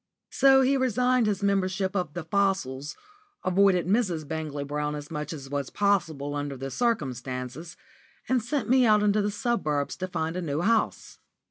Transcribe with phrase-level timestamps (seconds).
[0.31, 2.95] So he resigned his membership of the "Fossils,"
[3.45, 4.27] avoided Mrs.
[4.27, 7.77] Bangley Brown as much as was possible under the circumstances,
[8.27, 11.19] and sent me out into the suburbs to find a new house.